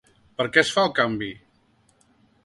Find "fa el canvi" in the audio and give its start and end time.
0.77-1.29